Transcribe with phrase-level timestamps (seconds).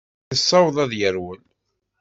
[0.31, 1.41] Yessaweḍ ad d-yerwel.